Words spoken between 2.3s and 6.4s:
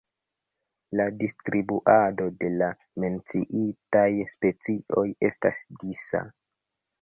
de la menciitaj specioj estas disa.